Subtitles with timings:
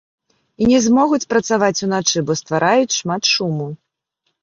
[0.63, 3.73] І не змогуць працаваць уначы, бо ствараюць шмат шуму!